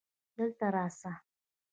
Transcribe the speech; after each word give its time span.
دلته 0.37 0.65
راسه 0.75 1.11